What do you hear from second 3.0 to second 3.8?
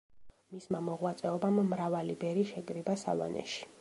სავანეში.